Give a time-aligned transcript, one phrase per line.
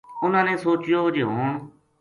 [0.23, 1.47] اُنھاں نے سوچیو جے ہن